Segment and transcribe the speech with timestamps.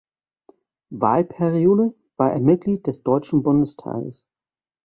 [0.89, 4.25] Wahlperiode, war er Mitglied des Deutschen Bundestages.